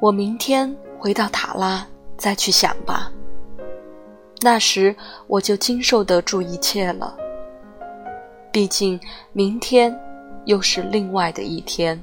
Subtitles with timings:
[0.00, 1.86] 我明天回到塔拉
[2.16, 3.12] 再去想吧。
[4.40, 4.94] 那时
[5.26, 7.14] 我就经受得住一切了
[8.50, 8.98] 毕竟
[9.34, 9.94] 明天
[10.46, 12.02] 又是另外的一天。